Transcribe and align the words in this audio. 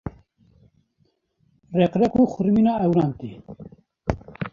req 1.79 1.93
req 1.99 2.13
û 2.21 2.23
xurmîna 2.33 2.73
ewran 2.85 3.11
tê. 3.19 3.31